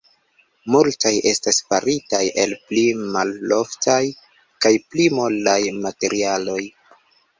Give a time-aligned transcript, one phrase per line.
[0.75, 2.85] Multaj estas faritaj el pli
[3.17, 4.01] maloftaj
[4.65, 6.61] kaj pli molaj materialoj.